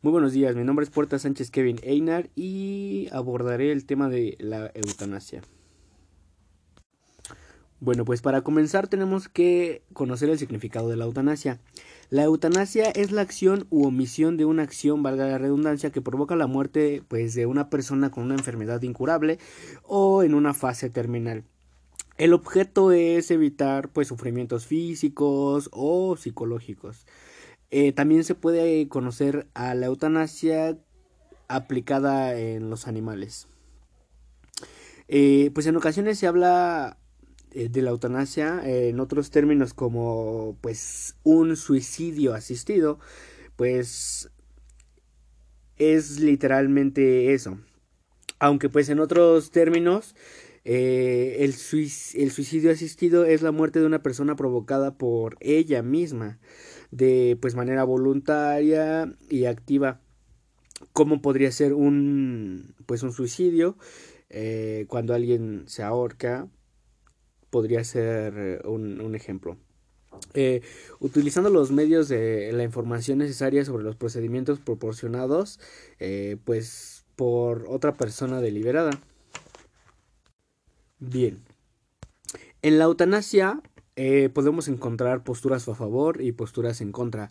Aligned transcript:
Muy 0.00 0.12
buenos 0.12 0.32
días, 0.32 0.54
mi 0.54 0.62
nombre 0.62 0.84
es 0.84 0.90
Puerta 0.90 1.18
Sánchez 1.18 1.50
Kevin 1.50 1.80
Einar 1.82 2.30
y 2.36 3.08
abordaré 3.10 3.72
el 3.72 3.84
tema 3.84 4.08
de 4.08 4.36
la 4.38 4.70
eutanasia. 4.72 5.42
Bueno, 7.80 8.04
pues 8.04 8.22
para 8.22 8.42
comenzar 8.42 8.86
tenemos 8.86 9.28
que 9.28 9.82
conocer 9.94 10.30
el 10.30 10.38
significado 10.38 10.88
de 10.88 10.94
la 10.94 11.04
eutanasia. 11.04 11.58
La 12.10 12.22
eutanasia 12.22 12.90
es 12.90 13.10
la 13.10 13.22
acción 13.22 13.66
u 13.70 13.88
omisión 13.88 14.36
de 14.36 14.44
una 14.44 14.62
acción, 14.62 15.02
valga 15.02 15.26
la 15.26 15.38
redundancia, 15.38 15.90
que 15.90 16.00
provoca 16.00 16.36
la 16.36 16.46
muerte 16.46 17.02
pues 17.08 17.34
de 17.34 17.46
una 17.46 17.68
persona 17.68 18.12
con 18.12 18.22
una 18.22 18.36
enfermedad 18.36 18.80
incurable 18.82 19.40
o 19.82 20.22
en 20.22 20.34
una 20.34 20.54
fase 20.54 20.90
terminal. 20.90 21.42
El 22.18 22.34
objeto 22.34 22.92
es 22.92 23.32
evitar 23.32 23.88
pues 23.88 24.06
sufrimientos 24.06 24.64
físicos 24.64 25.68
o 25.72 26.16
psicológicos. 26.16 27.04
Eh, 27.70 27.92
también 27.92 28.24
se 28.24 28.34
puede 28.34 28.88
conocer 28.88 29.46
a 29.54 29.74
la 29.74 29.86
eutanasia 29.86 30.78
aplicada 31.48 32.38
en 32.38 32.70
los 32.70 32.86
animales. 32.86 33.46
Eh, 35.08 35.50
pues 35.54 35.66
en 35.66 35.76
ocasiones 35.76 36.18
se 36.18 36.26
habla 36.26 36.98
eh, 37.52 37.68
de 37.68 37.82
la 37.82 37.90
eutanasia 37.90 38.60
en 38.64 39.00
otros 39.00 39.30
términos 39.30 39.74
como 39.74 40.56
pues 40.60 41.16
un 41.24 41.56
suicidio 41.56 42.34
asistido, 42.34 42.98
pues 43.56 44.30
es 45.76 46.20
literalmente 46.20 47.34
eso. 47.34 47.58
Aunque 48.38 48.68
pues 48.68 48.88
en 48.88 49.00
otros 49.00 49.50
términos 49.50 50.14
el, 50.68 51.54
el, 52.14 52.30
suicidio 52.30 52.70
asistido 52.70 53.24
es 53.24 53.40
la 53.40 53.52
muerte 53.52 53.80
de 53.80 53.86
una 53.86 54.02
persona 54.02 54.36
provocada 54.36 54.98
por 54.98 55.38
ella 55.40 55.82
misma 55.82 56.38
de 56.90 57.38
pues 57.40 57.54
manera 57.54 57.84
voluntaria 57.84 59.12
y 59.30 59.46
activa. 59.46 60.00
Cómo 60.92 61.22
podría 61.22 61.50
ser 61.52 61.72
un 61.72 62.74
pues 62.86 63.02
un 63.02 63.12
suicidio 63.12 63.76
eh, 64.30 64.84
cuando 64.88 65.14
alguien 65.14 65.64
se 65.66 65.82
ahorca 65.82 66.48
podría 67.50 67.82
ser 67.82 68.34
eh, 68.36 68.60
un, 68.68 69.14
ejemplo. 69.14 69.56
Eh, 70.34 70.60
utilizando 71.00 71.48
los 71.48 71.70
medios 71.70 72.08
de 72.08 72.52
la 72.52 72.62
información 72.62 73.18
necesaria 73.18 73.64
sobre 73.64 73.84
los 73.84 73.96
procedimientos 73.96 74.58
proporcionados 74.58 75.60
pues 76.44 77.04
por 77.16 77.66
otra 77.68 77.94
persona 77.94 78.40
deliberada 78.40 78.90
bien 80.98 81.42
en 82.62 82.78
la 82.78 82.84
eutanasia 82.84 83.60
eh, 83.96 84.28
podemos 84.32 84.68
encontrar 84.68 85.24
posturas 85.24 85.68
a 85.68 85.74
favor 85.74 86.20
y 86.22 86.32
posturas 86.32 86.80
en 86.80 86.92
contra. 86.92 87.30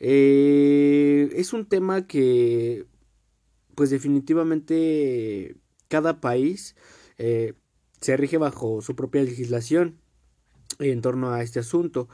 Eh, 0.00 1.30
es 1.34 1.52
un 1.52 1.66
tema 1.66 2.06
que, 2.06 2.86
pues 3.74 3.90
definitivamente, 3.90 5.56
cada 5.88 6.20
país 6.20 6.76
eh, 7.18 7.54
se 8.00 8.16
rige 8.16 8.38
bajo 8.38 8.80
su 8.80 8.94
propia 8.96 9.22
legislación 9.22 9.98
en 10.78 11.00
torno 11.02 11.32
a 11.32 11.42
este 11.42 11.60
asunto. 11.60 12.08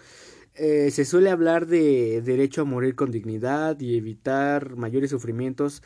se 0.54 1.04
suele 1.04 1.30
hablar 1.30 1.66
de 1.66 2.22
derecho 2.22 2.62
a 2.62 2.64
morir 2.64 2.94
con 2.94 3.10
dignidad 3.10 3.80
y 3.80 3.96
evitar 3.96 4.76
mayores 4.76 5.10
sufrimientos. 5.10 5.82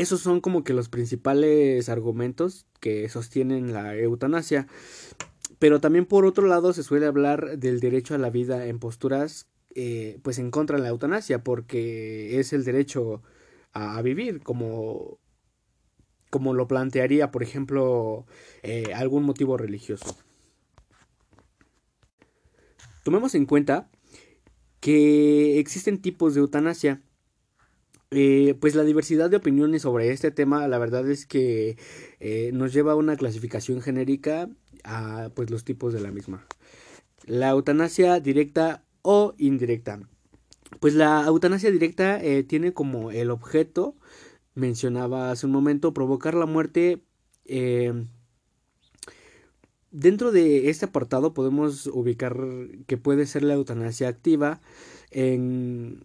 Esos 0.00 0.20
son 0.20 0.40
como 0.40 0.64
que 0.64 0.74
los 0.74 0.88
principales 0.88 1.88
argumentos 1.88 2.66
que 2.80 3.08
sostienen 3.08 3.72
la 3.72 3.96
eutanasia. 3.96 4.66
Pero 5.58 5.80
también 5.80 6.06
por 6.06 6.24
otro 6.24 6.46
lado 6.46 6.72
se 6.72 6.82
suele 6.82 7.06
hablar 7.06 7.58
del 7.58 7.80
derecho 7.80 8.14
a 8.14 8.18
la 8.18 8.30
vida 8.30 8.66
en 8.66 8.78
posturas 8.78 9.48
eh, 9.74 10.18
pues 10.22 10.38
en 10.38 10.50
contra 10.50 10.76
de 10.76 10.82
la 10.82 10.88
eutanasia 10.88 11.44
porque 11.44 12.40
es 12.40 12.52
el 12.52 12.64
derecho 12.64 13.22
a, 13.72 14.00
vivir 14.02 14.42
como 14.42 15.18
como 16.30 16.54
lo 16.54 16.66
plantearía 16.66 17.30
por 17.30 17.42
ejemplo 17.42 18.26
eh, 18.62 18.92
algún 18.94 19.24
motivo 19.24 19.56
religioso. 19.56 20.16
Tomemos 23.04 23.34
en 23.34 23.46
cuenta 23.46 23.90
que 24.80 25.58
existen 25.58 26.00
tipos 26.00 26.34
de 26.34 26.40
eutanasia. 26.40 27.02
Eh, 28.10 28.54
pues 28.60 28.74
la 28.74 28.84
diversidad 28.84 29.28
de 29.30 29.36
opiniones 29.36 29.82
sobre 29.82 30.10
este 30.12 30.30
tema, 30.30 30.66
la 30.66 30.78
verdad 30.78 31.08
es 31.10 31.26
que 31.26 31.76
nos 32.52 32.72
lleva 32.72 32.92
a 32.92 32.96
una 32.96 33.16
clasificación 33.16 33.82
genérica 33.82 34.48
a 34.84 35.30
pues 35.34 35.50
los 35.50 35.64
tipos 35.64 35.92
de 35.92 36.00
la 36.00 36.10
misma. 36.10 36.46
La 37.26 37.50
eutanasia 37.50 38.20
directa 38.20 38.84
o 39.02 39.34
indirecta. 39.38 40.00
Pues 40.80 40.94
la 40.94 41.24
eutanasia 41.26 41.70
directa 41.70 42.22
eh, 42.22 42.42
tiene 42.42 42.72
como 42.72 43.10
el 43.10 43.30
objeto, 43.30 43.96
mencionaba 44.54 45.30
hace 45.30 45.46
un 45.46 45.52
momento, 45.52 45.94
provocar 45.94 46.34
la 46.34 46.46
muerte. 46.46 47.02
Eh, 47.46 48.06
dentro 49.90 50.30
de 50.30 50.68
este 50.68 50.86
apartado 50.86 51.32
podemos 51.34 51.86
ubicar 51.86 52.36
que 52.86 52.96
puede 52.96 53.26
ser 53.26 53.42
la 53.42 53.54
eutanasia 53.54 54.08
activa. 54.08 54.60
En, 55.10 56.04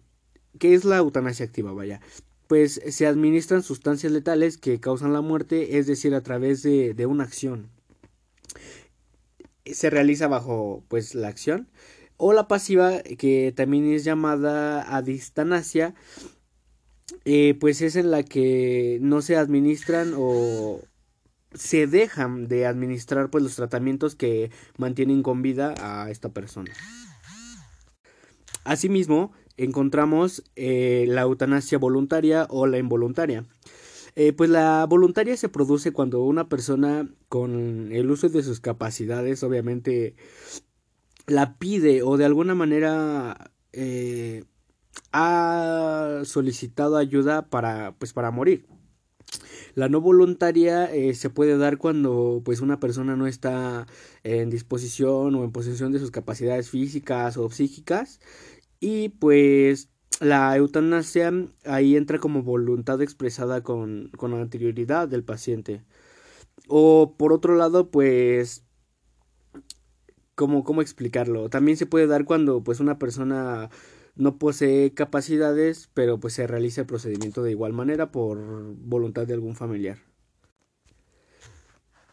¿Qué 0.58 0.74
es 0.74 0.84
la 0.84 0.98
eutanasia 0.98 1.46
activa? 1.46 1.72
Vaya. 1.72 2.00
Pues 2.46 2.80
se 2.88 3.06
administran 3.06 3.62
sustancias 3.62 4.12
letales 4.12 4.58
que 4.58 4.78
causan 4.80 5.12
la 5.12 5.22
muerte, 5.22 5.78
es 5.78 5.86
decir, 5.86 6.14
a 6.14 6.22
través 6.22 6.62
de, 6.62 6.94
de 6.94 7.06
una 7.06 7.24
acción 7.24 7.70
se 9.66 9.90
realiza 9.90 10.28
bajo 10.28 10.84
pues 10.88 11.14
la 11.14 11.28
acción 11.28 11.68
o 12.16 12.32
la 12.32 12.48
pasiva 12.48 13.02
que 13.02 13.52
también 13.56 13.92
es 13.92 14.04
llamada 14.04 14.96
adistanasia 14.96 15.94
eh, 17.24 17.56
pues 17.58 17.80
es 17.80 17.96
en 17.96 18.10
la 18.10 18.22
que 18.22 18.98
no 19.00 19.22
se 19.22 19.36
administran 19.36 20.12
o 20.16 20.80
se 21.54 21.86
dejan 21.86 22.48
de 22.48 22.66
administrar 22.66 23.30
pues 23.30 23.42
los 23.42 23.56
tratamientos 23.56 24.16
que 24.16 24.50
mantienen 24.76 25.22
con 25.22 25.42
vida 25.42 25.74
a 25.78 26.10
esta 26.10 26.28
persona 26.30 26.72
asimismo 28.64 29.32
encontramos 29.56 30.42
eh, 30.56 31.06
la 31.08 31.22
eutanasia 31.22 31.78
voluntaria 31.78 32.46
o 32.50 32.66
la 32.66 32.78
involuntaria. 32.78 33.44
Eh, 34.16 34.32
pues 34.32 34.48
la 34.48 34.86
voluntaria 34.88 35.36
se 35.36 35.48
produce 35.48 35.92
cuando 35.92 36.22
una 36.22 36.48
persona 36.48 37.08
con 37.28 37.90
el 37.92 38.10
uso 38.10 38.28
de 38.28 38.44
sus 38.44 38.60
capacidades 38.60 39.42
obviamente 39.42 40.14
la 41.26 41.58
pide 41.58 42.02
o 42.02 42.16
de 42.16 42.24
alguna 42.24 42.54
manera 42.54 43.50
eh, 43.72 44.44
ha 45.12 46.20
solicitado 46.24 46.96
ayuda 46.96 47.48
para 47.50 47.94
pues 47.98 48.12
para 48.12 48.30
morir. 48.30 48.66
La 49.74 49.88
no 49.88 50.00
voluntaria 50.00 50.88
se 51.14 51.30
puede 51.30 51.58
dar 51.58 51.78
cuando 51.78 52.40
pues 52.44 52.60
una 52.60 52.78
persona 52.78 53.16
no 53.16 53.26
está 53.26 53.88
en 54.22 54.48
disposición 54.48 55.34
o 55.34 55.42
en 55.42 55.50
posesión 55.50 55.90
de 55.90 55.98
sus 55.98 56.12
capacidades 56.12 56.70
físicas 56.70 57.36
o 57.36 57.50
psíquicas 57.50 58.20
y 58.84 59.08
pues 59.08 59.88
la 60.20 60.54
eutanasia 60.54 61.32
ahí 61.64 61.96
entra 61.96 62.18
como 62.18 62.42
voluntad 62.42 63.00
expresada 63.00 63.62
con, 63.62 64.10
con 64.18 64.34
anterioridad 64.34 65.08
del 65.08 65.24
paciente. 65.24 65.82
O 66.68 67.14
por 67.16 67.32
otro 67.32 67.56
lado, 67.56 67.90
pues, 67.90 68.66
¿cómo, 70.34 70.64
¿cómo 70.64 70.82
explicarlo? 70.82 71.48
También 71.48 71.78
se 71.78 71.86
puede 71.86 72.06
dar 72.06 72.26
cuando 72.26 72.62
pues 72.62 72.78
una 72.78 72.98
persona 72.98 73.70
no 74.16 74.36
posee 74.36 74.92
capacidades, 74.92 75.88
pero 75.94 76.20
pues 76.20 76.34
se 76.34 76.46
realiza 76.46 76.82
el 76.82 76.86
procedimiento 76.86 77.42
de 77.42 77.52
igual 77.52 77.72
manera 77.72 78.12
por 78.12 78.38
voluntad 78.76 79.26
de 79.26 79.32
algún 79.32 79.56
familiar. 79.56 79.96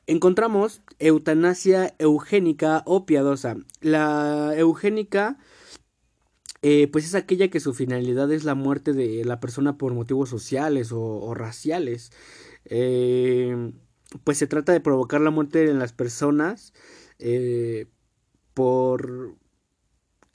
Encontramos 0.07 0.81
eutanasia 0.99 1.95
eugénica 1.99 2.81
o 2.85 3.05
piadosa. 3.05 3.57
La 3.81 4.53
eugénica 4.55 5.37
eh, 6.61 6.87
pues 6.91 7.05
es 7.05 7.15
aquella 7.15 7.49
que 7.49 7.59
su 7.59 7.73
finalidad 7.73 8.31
es 8.31 8.43
la 8.43 8.55
muerte 8.55 8.93
de 8.93 9.25
la 9.25 9.39
persona 9.39 9.77
por 9.77 9.93
motivos 9.93 10.29
sociales 10.29 10.91
o, 10.91 11.33
raciales. 11.33 12.11
Eh, 12.65 13.73
pues 14.23 14.37
se 14.37 14.47
trata 14.47 14.71
de 14.73 14.81
provocar 14.81 15.21
la 15.21 15.31
muerte 15.31 15.69
en 15.69 15.79
las 15.79 15.93
personas 15.93 16.73
eh, 17.19 17.87
por 18.53 19.35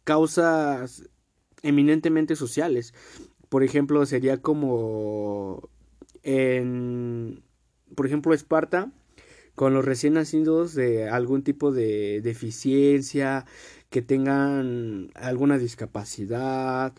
causas 0.05 1.09
eminentemente 1.63 2.37
sociales. 2.37 2.95
Por 3.49 3.63
ejemplo, 3.63 4.05
sería 4.07 4.43
como 4.43 5.69
en, 6.23 7.45
por 7.95 8.07
ejemplo, 8.07 8.35
Esparta, 8.35 8.93
con 9.55 9.75
los 9.75 9.85
recién 9.85 10.15
nacidos 10.15 10.75
de 10.75 11.09
algún 11.09 11.43
tipo 11.43 11.73
de 11.73 12.21
deficiencia, 12.23 13.47
que 13.91 14.03
tengan 14.03 15.11
alguna 15.15 15.59
discapacidad. 15.59 16.95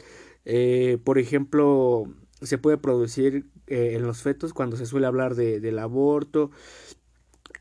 Eh, 0.45 0.97
por 1.03 1.19
ejemplo, 1.19 2.05
se 2.41 2.57
puede 2.57 2.77
producir 2.77 3.49
eh, 3.67 3.93
en 3.95 4.03
los 4.03 4.21
fetos 4.21 4.53
cuando 4.53 4.77
se 4.77 4.85
suele 4.85 5.07
hablar 5.07 5.35
de, 5.35 5.59
del 5.59 5.79
aborto. 5.79 6.51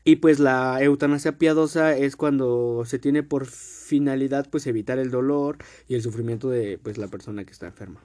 Y 0.03 0.17
pues 0.17 0.39
la 0.39 0.81
eutanasia 0.81 1.37
piadosa 1.37 1.95
es 1.97 2.15
cuando 2.15 2.83
se 2.85 2.97
tiene 2.97 3.23
por 3.23 3.45
finalidad 3.45 4.47
pues 4.49 4.65
evitar 4.65 4.99
el 4.99 5.11
dolor 5.11 5.57
y 5.89 5.95
el 5.95 6.01
sufrimiento 6.01 6.49
de 6.49 6.77
pues 6.77 6.97
la 6.97 7.07
persona 7.07 7.43
que 7.43 7.51
está 7.51 7.67
enferma. 7.67 8.01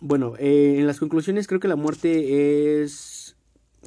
bueno, 0.00 0.34
eh, 0.38 0.76
en 0.78 0.86
las 0.86 1.00
conclusiones 1.00 1.48
creo 1.48 1.58
que 1.58 1.68
la 1.68 1.76
muerte 1.76 2.82
es 2.82 3.36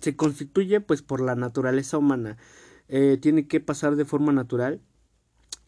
se 0.02 0.16
constituye 0.16 0.82
pues 0.82 1.02
por 1.02 1.22
la 1.22 1.36
naturaleza 1.36 1.98
humana. 1.98 2.38
Tiene 3.20 3.48
que 3.48 3.60
pasar 3.60 3.98
de 3.98 4.06
forma 4.06 4.32
natural 4.32 4.80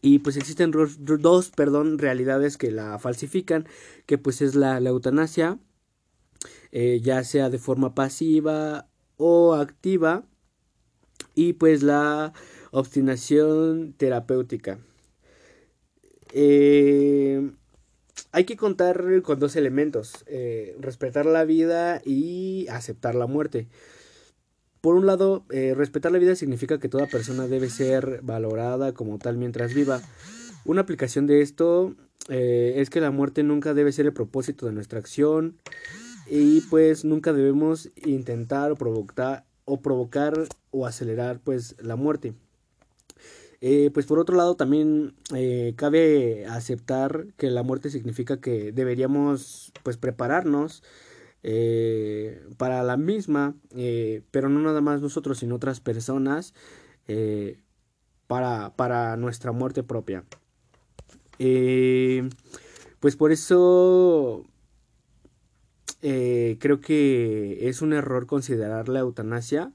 y 0.02 0.20
pues 0.20 0.36
existen 0.36 0.70
dos, 0.70 1.50
perdón, 1.50 1.98
realidades 1.98 2.56
que 2.56 2.70
la 2.70 2.98
falsifican, 2.98 3.66
que 4.06 4.18
pues 4.18 4.40
es 4.40 4.54
la, 4.54 4.78
eutanasia, 4.78 5.58
eh, 6.72 7.00
ya 7.02 7.22
sea 7.24 7.50
de 7.50 7.58
forma 7.58 7.94
pasiva 7.94 8.88
o 9.16 9.54
activa, 9.54 10.24
y 11.34 11.52
pues 11.54 11.82
la 11.82 12.32
obstinación 12.70 13.94
terapéutica. 13.96 14.78
Eh, 16.32 17.50
hay 18.32 18.44
que 18.44 18.56
contar 18.56 19.22
con 19.22 19.38
dos 19.38 19.56
elementos, 19.56 20.24
eh, 20.26 20.76
respetar 20.78 21.26
la 21.26 21.44
vida 21.44 22.00
y 22.04 22.66
aceptar 22.68 23.14
la 23.14 23.26
muerte. 23.26 23.68
Por 24.80 24.94
un 24.94 25.04
lado, 25.04 25.44
eh, 25.50 25.74
respetar 25.76 26.10
la 26.10 26.18
vida 26.18 26.34
significa 26.34 26.78
que 26.78 26.88
toda 26.88 27.06
persona 27.06 27.46
debe 27.46 27.68
ser 27.68 28.20
valorada 28.22 28.92
como 28.92 29.18
tal 29.18 29.36
mientras 29.36 29.74
viva. 29.74 30.00
Una 30.64 30.80
aplicación 30.80 31.26
de 31.26 31.42
esto 31.42 31.94
eh, 32.28 32.74
es 32.76 32.88
que 32.88 33.00
la 33.00 33.10
muerte 33.10 33.42
nunca 33.42 33.74
debe 33.74 33.92
ser 33.92 34.06
el 34.06 34.14
propósito 34.14 34.64
de 34.64 34.72
nuestra 34.72 34.98
acción 34.98 35.56
y 36.30 36.62
pues 36.62 37.04
nunca 37.04 37.34
debemos 37.34 37.90
intentar 38.06 38.72
o 38.72 38.76
provocar 38.76 39.44
o 39.66 39.80
provocar 39.80 40.34
o 40.70 40.86
acelerar 40.86 41.40
pues 41.40 41.76
la 41.80 41.96
muerte. 41.96 42.32
Eh, 43.60 43.90
pues 43.92 44.06
por 44.06 44.18
otro 44.18 44.36
lado 44.36 44.54
también 44.54 45.12
cabe 45.76 46.46
aceptar 46.46 47.26
que 47.36 47.50
la 47.50 47.62
muerte 47.62 47.90
significa 47.90 48.40
que 48.40 48.72
deberíamos 48.72 49.72
pues 49.82 49.98
prepararnos 49.98 50.82
eh, 51.42 52.46
para 52.58 52.82
la 52.82 52.96
misma, 52.96 53.54
eh, 53.74 54.22
pero 54.30 54.48
no 54.48 54.60
nada 54.60 54.80
más 54.80 55.00
nosotros, 55.00 55.38
sino 55.38 55.56
otras 55.56 55.80
personas, 55.80 56.54
eh, 57.08 57.58
para, 58.26 58.76
para, 58.76 59.16
nuestra 59.16 59.52
muerte 59.52 59.82
propia. 59.82 60.24
pues 63.00 63.16
por 63.16 63.32
eso 63.32 64.44
creo 66.00 66.80
que 66.80 67.68
es 67.68 67.82
un 67.82 67.92
error 67.92 68.26
considerar 68.26 68.88
la 68.88 69.00
eutanasia 69.00 69.72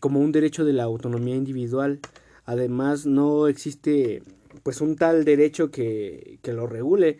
como 0.00 0.20
un 0.20 0.32
derecho 0.32 0.64
de 0.64 0.72
la 0.72 0.84
autonomía 0.84 1.36
individual. 1.36 2.00
Además, 2.44 3.06
no 3.06 3.46
existe 3.46 4.22
pues 4.62 4.80
un 4.80 4.96
tal 4.96 5.24
derecho 5.24 5.70
que, 5.70 6.38
que 6.42 6.52
lo 6.52 6.66
regule 6.66 7.18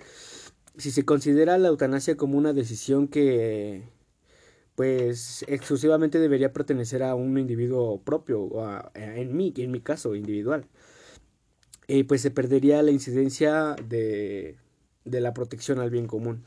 si 0.76 0.90
se 0.90 1.04
considera 1.04 1.58
la 1.58 1.68
eutanasia 1.68 2.16
como 2.16 2.38
una 2.38 2.52
decisión 2.52 3.08
que 3.08 3.82
pues 4.74 5.44
exclusivamente 5.48 6.18
debería 6.18 6.52
pertenecer 6.52 7.02
a 7.02 7.14
un 7.14 7.36
individuo 7.38 8.00
propio, 8.00 8.42
o 8.42 8.90
en 8.94 9.36
mí, 9.36 9.52
en 9.56 9.70
mi 9.70 9.80
caso 9.80 10.14
individual, 10.14 10.66
eh, 11.88 12.04
pues 12.04 12.22
se 12.22 12.30
perdería 12.30 12.82
la 12.82 12.90
incidencia 12.90 13.76
de, 13.86 14.56
de, 15.04 15.20
la 15.20 15.34
protección 15.34 15.78
al 15.78 15.90
bien 15.90 16.06
común. 16.06 16.44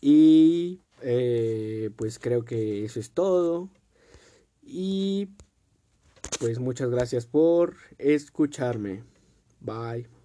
Y 0.00 0.80
eh, 1.02 1.90
pues 1.96 2.18
creo 2.18 2.44
que 2.44 2.84
eso 2.84 3.00
es 3.00 3.10
todo. 3.10 3.68
Y 4.62 5.30
pues 6.38 6.58
muchas 6.58 6.90
gracias 6.90 7.26
por 7.26 7.76
escucharme. 7.98 9.02
Bye. 9.60 10.15